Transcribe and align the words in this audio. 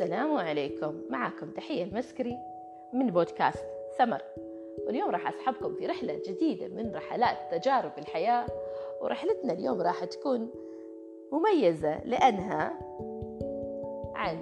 السلام 0.00 0.36
عليكم. 0.36 1.00
معكم 1.10 1.50
تحية 1.50 1.84
المسكري 1.84 2.38
من 2.92 3.06
بودكاست 3.06 3.66
سمر 3.98 4.22
واليوم 4.86 5.10
راح 5.10 5.28
أسحبكم 5.28 5.74
في 5.74 5.86
رحلة 5.86 6.22
جديدة 6.26 6.68
من 6.68 6.94
رحلات 6.94 7.36
تجارب 7.50 7.92
الحياة 7.98 8.46
ورحلتنا 9.00 9.52
اليوم 9.52 9.80
راح 9.80 10.04
تكون 10.04 10.50
مميزة 11.32 12.04
لأنها 12.04 12.78
عن 14.14 14.36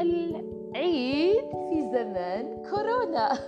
العيد 0.00 1.50
في 1.50 1.82
زمن 1.92 2.70
كورونا. 2.70 3.38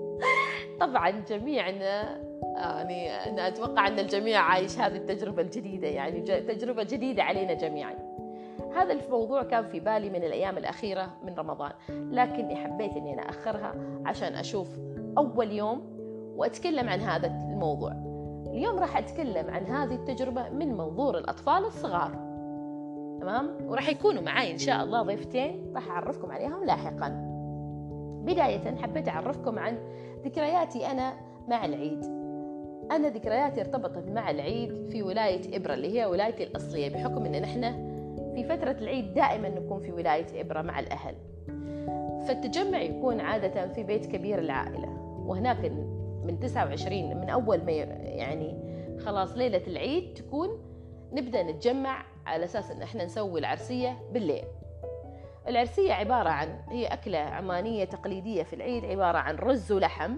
طبعا 0.80 1.10
جميعنا 1.10 2.20
يعني 2.56 3.10
أنا 3.10 3.48
أتوقع 3.48 3.88
أن 3.88 3.98
الجميع 3.98 4.40
عايش 4.40 4.78
هذه 4.78 4.96
التجربة 4.96 5.42
الجديدة 5.42 5.88
يعني 5.88 6.20
تجربة 6.22 6.82
جديدة 6.82 7.22
علينا 7.22 7.54
جميعا. 7.54 8.07
هذا 8.74 8.92
الموضوع 8.92 9.42
كان 9.42 9.66
في 9.66 9.80
بالي 9.80 10.10
من 10.10 10.24
الأيام 10.24 10.58
الأخيرة 10.58 11.10
من 11.22 11.34
رمضان 11.34 11.72
لكني 11.88 12.56
حبيت 12.56 12.92
أني 12.92 13.14
أنا 13.14 13.22
أخرها 13.22 13.74
عشان 14.06 14.34
أشوف 14.34 14.78
أول 15.18 15.52
يوم 15.52 15.98
وأتكلم 16.36 16.88
عن 16.88 17.00
هذا 17.00 17.26
الموضوع. 17.26 17.92
اليوم 18.46 18.78
راح 18.78 18.96
أتكلم 18.96 19.50
عن 19.50 19.66
هذه 19.66 19.94
التجربة 19.94 20.48
من 20.48 20.68
منظور 20.68 21.18
الأطفال 21.18 21.64
الصغار. 21.64 22.10
تمام؟ 23.20 23.56
وراح 23.68 23.88
يكونوا 23.88 24.22
معي 24.22 24.52
إن 24.52 24.58
شاء 24.58 24.84
الله 24.84 25.02
ضيفتين 25.02 25.72
راح 25.74 25.90
أعرفكم 25.90 26.32
عليهم 26.32 26.64
لاحقا. 26.64 27.08
بداية 28.24 28.76
حبيت 28.76 29.08
أعرفكم 29.08 29.58
عن 29.58 29.78
ذكرياتي 30.24 30.86
أنا 30.86 31.14
مع 31.48 31.64
العيد. 31.64 32.04
أنا 32.90 33.08
ذكرياتي 33.08 33.60
ارتبطت 33.60 34.08
مع 34.08 34.30
العيد 34.30 34.86
في 34.86 35.02
ولاية 35.02 35.56
إبرة 35.56 35.74
اللي 35.74 36.00
هي 36.00 36.06
ولايتي 36.06 36.44
الأصلية 36.44 36.88
بحكم 36.88 37.24
أن 37.24 37.42
نحن 37.42 37.87
في 38.38 38.44
فترة 38.44 38.70
العيد 38.70 39.14
دائما 39.14 39.48
نكون 39.48 39.80
في 39.80 39.92
ولاية 39.92 40.40
إبرة 40.40 40.62
مع 40.62 40.80
الأهل. 40.80 41.14
فالتجمع 42.28 42.80
يكون 42.80 43.20
عادة 43.20 43.68
في 43.68 43.82
بيت 43.82 44.06
كبير 44.06 44.38
العائلة. 44.38 44.88
وهناك 45.26 45.72
من 46.24 46.38
29 46.40 47.20
من 47.20 47.30
أول 47.30 47.64
ما 47.64 47.72
يعني 47.72 48.58
خلاص 48.98 49.36
ليلة 49.36 49.62
العيد 49.66 50.14
تكون 50.14 50.48
نبدأ 51.12 51.42
نتجمع 51.42 52.04
على 52.26 52.44
أساس 52.44 52.70
أن 52.70 52.82
إحنا 52.82 53.04
نسوي 53.04 53.40
العرسية 53.40 53.98
بالليل. 54.12 54.44
العرسية 55.48 55.92
عبارة 55.92 56.28
عن 56.28 56.60
هي 56.68 56.86
أكلة 56.86 57.18
عمانية 57.18 57.84
تقليدية 57.84 58.42
في 58.42 58.52
العيد 58.52 58.84
عبارة 58.84 59.18
عن 59.18 59.36
رز 59.36 59.72
ولحم. 59.72 60.16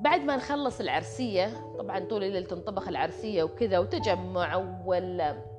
بعد 0.00 0.20
ما 0.20 0.36
نخلص 0.36 0.80
العرسية 0.80 1.48
طبعا 1.78 1.98
طول 1.98 2.24
الليل 2.24 2.44
تنطبخ 2.44 2.88
العرسية 2.88 3.42
وكذا 3.42 3.78
وتجمع 3.78 4.56
ولا 4.84 5.55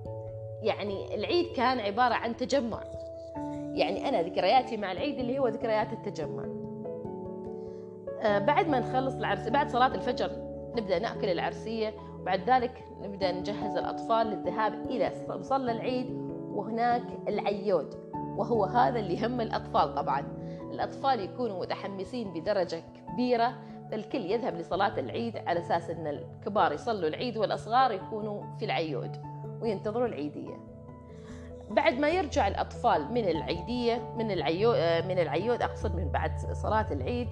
يعني 0.64 1.16
العيد 1.16 1.56
كان 1.56 1.80
عبارة 1.80 2.14
عن 2.14 2.36
تجمع. 2.36 2.84
يعني 3.74 4.10
أنا 4.10 4.22
ذكرياتي 4.22 4.78
مع 4.78 4.92
العيد 4.92 5.20
اللي 5.20 5.40
هو 5.40 5.48
ذكريات 5.48 5.94
التجمع. 5.94 6.46
آه 8.22 8.40
بعد 8.40 8.68
ما 8.68 8.80
نخلص 8.80 9.16
العرسية 9.16 9.50
بعد 9.50 9.70
صلاة 9.70 9.96
الفجر 9.96 10.32
نبدأ 10.78 11.00
نأكل 11.00 11.30
العرسية 11.30 11.94
وبعد 12.20 12.50
ذلك 12.50 12.84
نبدأ 13.02 13.32
نجهز 13.32 13.78
الأطفال 13.78 14.28
للذهاب 14.28 14.74
إلى 14.74 15.12
مصلى 15.30 15.72
العيد 15.72 16.08
وهناك 16.50 17.04
العيود 17.28 17.96
وهو 18.38 18.64
هذا 18.64 19.00
اللي 19.00 19.14
يهم 19.14 19.42
الأطفال 19.42 19.96
طبعا. 19.96 20.24
الأطفال 20.72 21.20
يكونوا 21.20 21.60
متحمسين 21.60 22.34
بدرجة 22.34 22.84
كبيرة 23.08 23.54
الكل 23.94 24.26
يذهب 24.26 24.56
لصلاة 24.56 25.00
العيد 25.00 25.38
على 25.38 25.60
أساس 25.60 25.90
أن 25.90 26.08
الكبار 26.08 26.72
يصلوا 26.72 27.08
العيد 27.08 27.38
والأصغار 27.38 27.92
يكونوا 27.92 28.44
في 28.60 28.66
العيود. 28.66 29.37
وينتظروا 29.62 30.08
العيدية. 30.08 30.58
بعد 31.70 32.00
ما 32.00 32.10
يرجع 32.10 32.48
الأطفال 32.48 33.12
من 33.12 33.28
العيدية 33.28 34.14
من 34.18 34.32
العيود 34.32 34.76
من 35.06 35.20
العيود 35.20 35.62
أقصد 35.62 35.96
من 35.96 36.12
بعد 36.12 36.32
صلاة 36.54 36.86
العيد 36.92 37.28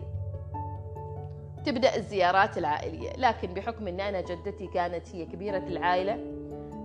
تبدأ 1.66 1.96
الزيارات 1.96 2.58
العائلية. 2.58 3.10
لكن 3.18 3.54
بحكم 3.54 3.88
أن 3.88 4.00
أنا 4.00 4.22
جدتي 4.22 4.68
كانت 4.68 5.16
هي 5.16 5.26
كبيرة 5.26 5.64
العائلة 5.68 6.18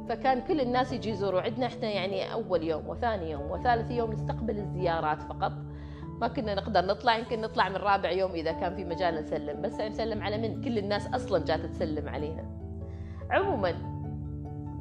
فكان 0.09 0.41
كل 0.41 0.61
الناس 0.61 0.93
يجي 0.93 1.11
يزوروا. 1.11 1.41
عندنا 1.41 1.67
إحنا 1.67 1.89
يعني 1.89 2.33
أول 2.33 2.63
يوم 2.63 2.89
وثاني 2.89 3.31
يوم 3.31 3.51
وثالث 3.51 3.91
يوم 3.91 4.13
نستقبل 4.13 4.59
الزيارات 4.59 5.23
فقط. 5.23 5.53
ما 6.21 6.29
كنا 6.29 6.55
نقدر 6.55 6.85
نطلع 6.85 7.19
يمكن 7.19 7.41
نطلع 7.41 7.69
من 7.69 7.77
رابع 7.77 8.11
يوم 8.11 8.31
إذا 8.31 8.53
كان 8.53 8.77
في 8.77 8.85
مجال 8.85 9.15
نسلم. 9.15 9.63
بس 9.63 9.81
نسلم 9.81 10.23
على 10.23 10.39
من؟ 10.39 10.63
كل 10.63 10.79
الناس 10.79 11.07
أصلا 11.07 11.45
جات 11.45 11.61
تسلم 11.61 12.09
علينا 12.09 12.45
عموما 13.31 14.00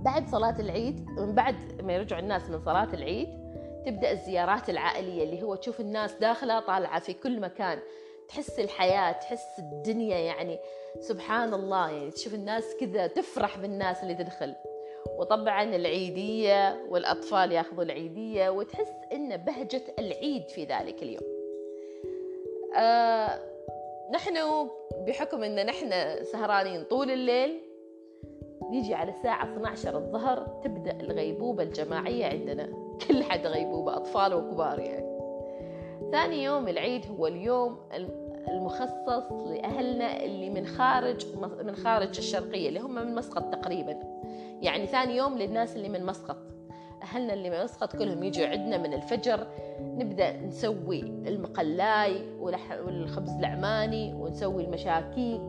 بعد 0.03 0.27
صلاة 0.27 0.59
العيد 0.59 1.09
من 1.09 1.35
بعد 1.35 1.81
ما 1.81 1.93
يرجع 1.93 2.19
الناس 2.19 2.49
من 2.49 2.59
صلاة 2.59 2.93
العيد 2.93 3.29
تبدأ 3.85 4.11
الزيارات 4.11 4.69
العائلية 4.69 5.23
اللي 5.23 5.43
هو 5.43 5.55
تشوف 5.55 5.79
الناس 5.79 6.13
داخلة 6.13 6.59
طالعة 6.59 6.99
في 6.99 7.13
كل 7.13 7.39
مكان. 7.39 7.79
تحس 8.29 8.59
الحياة 8.59 9.11
تحس 9.11 9.59
الدنيا 9.59 10.17
يعني 10.17 10.59
سبحان 10.99 11.53
الله 11.53 11.89
يعني 11.89 12.11
تشوف 12.11 12.33
الناس 12.33 12.75
كذا 12.79 13.07
تفرح 13.07 13.57
بالناس 13.57 14.03
اللي 14.03 14.15
تدخل. 14.15 14.55
وطبعا 15.17 15.63
العيدية 15.63 16.85
والأطفال 16.89 17.51
ياخذوا 17.51 17.83
العيدية 17.83 18.49
وتحس 18.49 18.91
إن 19.13 19.37
بهجة 19.37 19.81
العيد 19.99 20.49
في 20.49 20.66
ذلك 20.66 21.03
اليوم. 21.03 21.39
آه 22.75 23.39
نحن 24.13 24.33
بحكم 25.07 25.43
إن 25.43 25.66
نحن 25.66 25.89
سهرانين 26.23 26.83
طول 26.83 27.11
الليل 27.11 27.69
نيجي 28.69 28.94
على 28.94 29.09
الساعة 29.12 29.44
12 29.44 29.97
الظهر 29.97 30.47
تبدأ 30.63 31.00
الغيبوبة 31.02 31.63
الجماعية 31.63 32.25
عندنا. 32.25 32.69
كل 33.07 33.24
حد 33.24 33.47
غيبوبة 33.47 33.96
أطفال 33.96 34.34
وكبار 34.34 34.80
يعني. 34.80 35.19
ثاني 36.12 36.44
يوم 36.44 36.68
العيد 36.68 37.06
هو 37.12 37.28
اليوم 37.28 37.78
المخصص 38.47 39.31
لأهلنا 39.31 40.24
اللي 40.24 40.50
من 40.50 40.66
خارج 40.66 41.25
من 41.63 41.75
خارج 41.75 42.18
الشرقية 42.18 42.69
اللي 42.69 42.79
هم 42.79 42.96
من 42.96 43.16
مسقط 43.16 43.56
تقريبا. 43.56 44.00
يعني 44.62 44.85
ثاني 44.85 45.18
يوم 45.18 45.38
للناس 45.38 45.75
اللي 45.75 45.90
من 45.90 46.06
مسقط. 46.06 46.38
أهلنا 47.03 47.34
اللي 47.34 47.50
من 47.50 47.63
مسقط 47.63 47.96
كلهم 47.96 48.24
يجوا 48.24 48.47
عندنا 48.47 48.78
من 48.78 48.94
الفجر. 48.94 49.47
نبدأ 49.81 50.38
نسوي 50.38 51.00
المقلاي 51.02 52.22
والخبز 52.40 53.31
العماني 53.31 54.13
ونسوي 54.13 54.66
المشاكيك. 54.66 55.41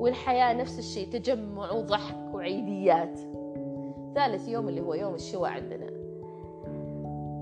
والحياة 0.00 0.52
نفس 0.52 0.78
الشيء 0.78 1.08
تجمع 1.08 1.72
وضحك 1.72 2.34
وعيديات. 2.34 3.20
ثالث 4.14 4.48
يوم 4.48 4.68
اللي 4.68 4.80
هو 4.80 4.94
يوم 4.94 5.14
الشواء 5.14 5.50
عندنا. 5.50 5.90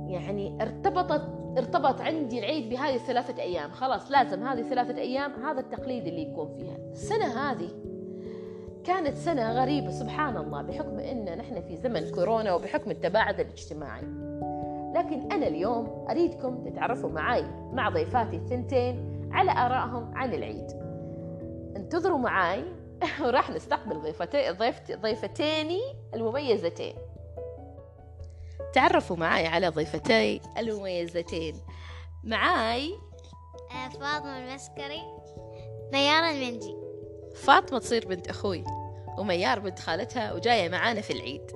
يعني 0.08 0.62
ارتبطت 0.62 1.22
ارتبط 1.58 2.00
عندي 2.00 2.38
العيد 2.38 2.70
بهذه 2.70 2.94
الثلاثة 2.94 3.42
أيام. 3.42 3.70
خلاص 3.70 4.10
لازم 4.10 4.42
هذه 4.42 4.62
ثلاثة 4.62 4.98
أيام 4.98 5.32
هذا 5.32 5.60
التقليد 5.60 6.06
اللي 6.06 6.22
يكون 6.22 6.48
فيها. 6.56 6.76
السنة 6.92 7.26
هذه 7.26 7.68
كانت 8.84 9.16
سنة 9.16 9.52
غريبة 9.52 9.90
سبحان 9.90 10.36
الله 10.36 10.62
بحكم 10.62 10.98
أن 10.98 11.38
نحن 11.38 11.60
في 11.60 11.76
زمن 11.76 12.10
كورونا 12.10 12.54
وبحكم 12.54 12.90
التباعد 12.90 13.40
الاجتماعي. 13.40 14.02
لكن 14.94 15.32
أنا 15.32 15.46
اليوم 15.46 16.06
أريدكم 16.10 16.64
تتعرفوا 16.64 17.10
معي 17.10 17.44
مع 17.72 17.88
ضيفاتي 17.88 18.36
الثنتين 18.36 19.28
على 19.32 19.50
آرائهم 19.50 20.10
عن 20.14 20.34
العيد. 20.34 20.87
انتظروا 21.76 22.18
معي 22.18 22.64
وراح 23.24 23.50
نستقبل 23.50 24.00
ضيفتي 24.00 24.50
ضيفتي 24.50 24.94
ضيفتيني 24.94 25.80
المميزتين. 26.14 26.94
تعرفوا 28.72 29.16
معي 29.16 29.46
على 29.46 29.68
ضيفتي 29.68 30.40
المميزتين. 30.58 31.54
معاي 32.24 32.94
فاطمة 34.00 34.38
المسكري 34.38 35.02
ميار 35.92 36.30
المنجي. 36.30 36.76
فاطمة 37.34 37.78
تصير 37.78 38.08
بنت 38.08 38.28
أخوي 38.28 38.64
وميار 39.18 39.58
بنت 39.58 39.78
خالتها 39.78 40.32
وجاية 40.32 40.68
معانا 40.68 41.00
في 41.00 41.12
العيد. 41.12 41.50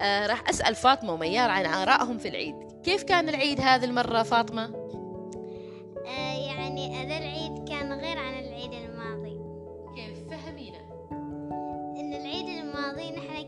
آه 0.00 0.26
راح 0.26 0.48
أسأل 0.48 0.74
فاطمة 0.74 1.12
وميار 1.12 1.50
عن 1.50 1.66
آرائهم 1.66 2.18
في 2.18 2.28
العيد. 2.28 2.56
كيف 2.84 3.02
كان 3.02 3.28
العيد 3.28 3.60
هذه 3.60 3.84
المرة 3.84 4.22
فاطمة؟ 4.22 4.81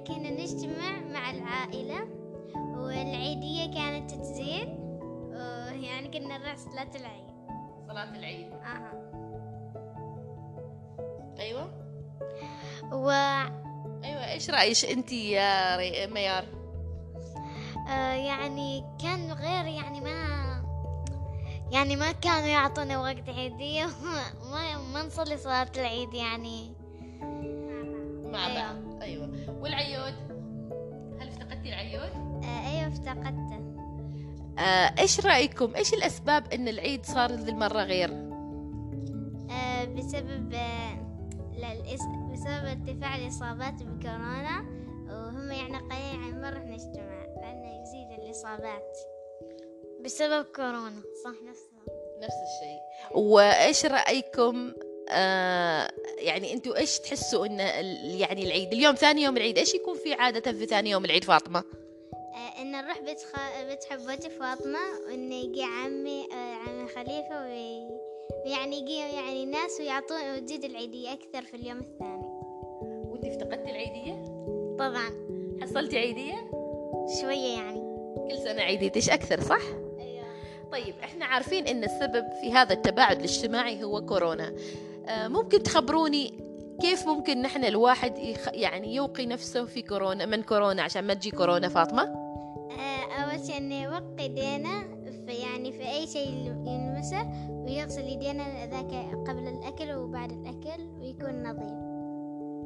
كنا 0.06 0.31
نجتمع 0.31 1.01
مع 1.12 1.31
العائلة 1.31 2.09
والعيدية 2.77 3.75
كانت 3.75 4.11
تتزين 4.11 4.85
يعني 5.83 6.09
كنا 6.09 6.39
نروح 6.39 6.56
صلاة 6.56 6.91
العيد. 6.95 7.35
صلاة 7.89 8.17
العيد. 8.17 8.53
أها. 8.53 8.93
أيوة. 11.39 11.71
و 12.93 13.11
أيوة 14.05 14.33
إيش 14.33 14.51
رأيش 14.51 14.85
أنت 14.85 15.12
يا 15.12 15.77
ري... 15.77 16.06
ميار؟ 16.06 16.45
آه 17.89 18.15
يعني 18.15 18.85
كان 19.03 19.33
غير 19.33 19.65
يعني 19.65 20.01
ما 20.01 20.45
يعني 21.71 21.97
ما 21.97 22.12
كانوا 22.12 22.49
يعطونا 22.49 22.99
وقت 23.01 23.29
عيدية 23.29 23.87
ما 24.51 24.79
ما 24.93 25.03
نصلي 25.03 25.37
صلاة 25.37 25.69
العيد 25.77 26.15
يعني. 26.15 26.73
مع 28.33 28.47
أيوة. 28.47 28.62
بعض 28.62 28.83
أيوة. 29.05 29.31
والعيود؟ 29.61 30.15
هل 31.21 31.29
افتقدتي 31.29 31.69
العيود؟ 31.69 32.11
آه 32.45 32.71
أيوة 32.71 32.89
افتقدته. 32.89 33.65
آه 34.59 34.95
إيش 35.01 35.21
رأيكم؟ 35.27 35.75
إيش 35.77 35.95
الأسباب 35.95 36.53
إن 36.53 36.69
العيد 36.69 37.06
صار 37.06 37.33
ذي 37.33 37.51
المرة 37.51 37.83
غير؟ 37.83 38.11
آه 39.51 39.85
بسبب 39.85 40.53
آه 40.55 40.95
للإس- 41.55 42.33
بسبب 42.33 42.65
ارتفاع 42.67 43.17
الإصابات 43.17 43.83
بكورونا 43.83 44.61
وهم 45.09 45.51
يعني 45.53 45.77
قليل 45.77 46.23
عن 46.25 46.41
مرة 46.43 46.59
نجتمع 46.59 47.25
لأنه 47.41 47.83
يزيد 47.83 48.19
الإصابات. 48.25 48.99
بسبب 50.05 50.45
كورونا. 50.56 51.03
صح 51.25 51.31
نفسها 51.51 51.85
نفس 52.23 52.35
الشيء. 52.35 53.19
وإيش 53.23 53.87
رأيكم 53.87 54.73
آه 55.09 55.91
يعني 56.19 56.53
أنتوا 56.53 56.77
إيش 56.77 56.99
تحسوا 56.99 57.47
ان 57.47 57.59
يعني 58.21 58.45
العيد 58.45 58.73
اليوم 58.73 58.95
ثاني 58.95 59.23
يوم 59.23 59.37
العيد 59.37 59.59
إيش 59.59 59.75
يكون 59.75 59.95
في 59.95 60.15
عادة 60.15 60.53
في 60.53 60.67
ثاني 60.67 60.91
يوم 60.91 61.05
العيد 61.05 61.25
فاطمة؟ 61.25 61.65
آه 62.15 62.62
إن 62.62 62.73
نروح 62.73 63.01
بيت, 63.01 63.21
خ... 63.21 63.37
بيت 63.69 63.85
حبوتي 63.85 64.31
فاطمة 64.31 64.79
وإن 65.06 65.33
يجي 65.33 65.62
عمي 65.62 66.29
آه 66.33 66.55
عمي 66.55 66.89
خليفة 66.89 67.43
وي... 67.45 67.89
ويعني 68.47 68.79
يجي 68.79 68.99
يعني 68.99 69.47
ناس 69.47 69.81
ويعطون 69.81 70.37
وتزيد 70.37 70.65
العيدية 70.65 71.12
أكثر 71.12 71.43
في 71.43 71.55
اليوم 71.55 71.79
الثاني. 71.79 72.27
وانت 73.11 73.25
افتقدتي 73.25 73.71
العيدية؟ 73.71 74.25
طبعا. 74.79 75.11
حصلتي 75.62 75.99
عيدية؟ 75.99 76.51
شوية 77.21 77.56
يعني. 77.59 77.81
كل 78.31 78.39
سنة 78.45 78.62
عيديه 78.62 78.93
إيش 78.97 79.11
أكثر 79.11 79.41
صح؟ 79.41 79.62
أيوة. 80.01 80.25
طيب 80.73 80.95
إحنا 81.05 81.25
عارفين 81.25 81.67
إن 81.67 81.85
السبب 81.85 82.25
في 82.41 82.53
هذا 82.53 82.73
التباعد 82.73 83.19
الاجتماعي 83.19 83.85
هو 83.85 84.06
كورونا. 84.06 84.55
ممكن 85.09 85.62
تخبروني 85.62 86.35
كيف 86.81 87.06
ممكن 87.06 87.43
نحن 87.43 87.65
الواحد 87.65 88.19
يخ... 88.19 88.49
يعني 88.53 88.95
يوقي 88.95 89.27
نفسه 89.27 89.65
في 89.65 89.83
كورونا 89.83 90.27
من 90.27 90.43
كورونا 90.43 90.83
عشان 90.83 91.05
ما 91.05 91.15
تجي 91.15 91.31
كورونا 91.31 91.69
فاطمة؟ 91.69 92.03
آه، 92.03 93.23
أول 93.23 93.47
شيء 93.47 93.56
إنه 93.56 93.83
يوقي 93.83 94.25
يدينا 94.25 94.83
في 95.27 95.33
يعني 95.33 95.73
في 95.73 95.89
أي 95.91 96.06
شيء 96.06 96.29
يلمسه 96.67 97.31
ويغسل 97.51 98.09
يدينا 98.09 98.67
ذاك 98.67 99.17
قبل 99.29 99.49
الأكل 99.49 99.95
وبعد 99.95 100.33
الأكل 100.33 100.83
ويكون 101.01 101.43
نظيف. 101.43 101.95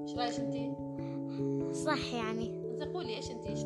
إيش 0.09 0.19
رأيك 0.19 0.41
أنت؟ 0.41 1.77
صح 1.77 2.15
يعني. 2.15 2.69
قولي 2.95 3.17
إيش 3.17 3.31
أنت؟ 3.31 3.47
إيش 3.47 3.61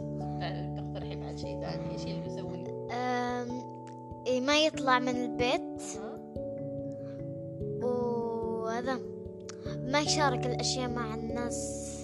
تقترحي 0.77 1.17
بعد 1.17 1.39
شيء 1.39 1.61
ثاني 1.61 1.93
إيش 1.93 2.03
اللي 2.03 2.21
بيسوي 2.21 2.53
أم، 2.93 3.63
إيه، 4.27 4.41
ما 4.41 4.65
يطلع 4.65 4.99
من 4.99 5.09
البيت. 5.09 5.83
يشارك 10.03 10.47
الأشياء 10.47 10.89
مع 10.89 11.15
الناس 11.15 11.57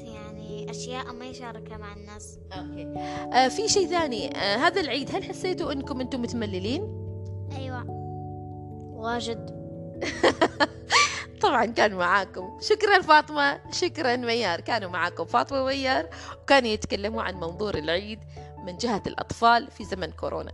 يعني 0.04 0.70
أشياء 0.70 1.12
ما 1.12 1.26
يشاركها 1.26 1.76
مع 1.76 1.92
الناس. 1.92 2.38
أوكي. 2.52 2.98
آه 3.32 3.48
في 3.48 3.68
شيء 3.68 3.86
ثاني. 3.86 4.36
آه 4.36 4.56
هذا 4.56 4.80
العيد 4.80 5.16
هل 5.16 5.24
حسيتوا 5.24 5.72
إنكم 5.72 6.00
أنتم 6.00 6.22
متمللين؟ 6.22 6.82
أيوة. 7.56 7.84
واجد. 8.96 9.58
طبعا 11.42 11.66
كان 11.66 11.94
معاكم. 11.94 12.58
شكرا 12.60 13.02
فاطمة 13.02 13.60
شكرا 13.72 14.16
ميار. 14.16 14.60
كانوا 14.60 14.90
معاكم 14.90 15.24
فاطمة 15.24 15.62
وميار 15.62 16.08
وكانوا 16.42 16.68
يتكلموا 16.68 17.22
عن 17.22 17.34
منظور 17.34 17.78
العيد 17.78 18.18
من 18.66 18.76
جهة 18.76 19.02
الأطفال 19.06 19.70
في 19.70 19.84
زمن 19.84 20.10
كورونا. 20.10 20.52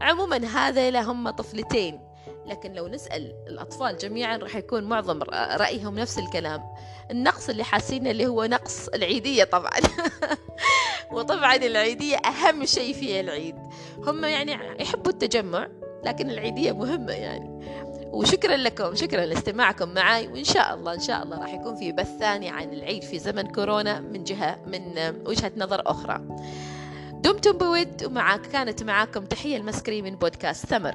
عموما 0.00 0.36
هذا 0.36 0.90
لهم 0.90 1.30
طفلتين. 1.30 2.13
لكن 2.46 2.72
لو 2.72 2.88
نسأل 2.88 3.32
الأطفال 3.46 3.96
جميعا 3.96 4.36
راح 4.36 4.56
يكون 4.56 4.84
معظم 4.84 5.20
رأ- 5.22 5.34
رأيهم 5.34 5.98
نفس 5.98 6.18
الكلام. 6.18 6.62
النقص 7.10 7.48
اللي 7.48 7.64
حاسينه 7.64 8.10
اللي 8.10 8.26
هو 8.26 8.44
نقص 8.44 8.88
العيدية 8.88 9.44
طبعا. 9.44 9.72
وطبعا 11.12 11.56
العيدية 11.56 12.16
أهم 12.16 12.64
شيء 12.66 12.94
في 12.94 13.20
العيد. 13.20 13.56
هم 13.98 14.24
يعني 14.24 14.82
يحبوا 14.82 15.12
التجمع 15.12 15.68
لكن 16.04 16.30
العيدية 16.30 16.72
مهمة 16.72 17.12
يعني. 17.12 17.54
وشكرا 18.12 18.56
لكم 18.56 18.94
شكرا 18.94 19.26
لاستماعكم 19.26 19.88
معي 19.88 20.28
وإن 20.28 20.44
شاء 20.44 20.74
الله 20.74 20.94
إن 20.94 21.00
شاء 21.00 21.22
الله 21.22 21.38
راح 21.38 21.54
يكون 21.54 21.76
في 21.76 21.92
بث 21.92 22.18
ثاني 22.18 22.48
عن 22.50 22.72
العيد 22.72 23.02
في 23.02 23.18
زمن 23.18 23.42
كورونا 23.52 24.00
من 24.00 24.24
جهة 24.24 24.58
من 24.66 24.98
وجهة 25.26 25.52
نظر 25.56 25.82
أخرى. 25.86 26.20
دمتم 27.12 27.52
بود 27.52 28.04
ومعك 28.04 28.40
كانت 28.46 28.82
معاكم 28.82 29.24
تحية 29.24 29.56
المسكري 29.56 30.02
من 30.02 30.16
بودكاست 30.16 30.66
ثمر. 30.66 30.94